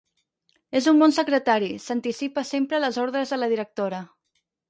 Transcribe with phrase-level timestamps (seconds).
[0.79, 4.01] És un bon secretari: s'anticipa sempre a les ordres de la directora.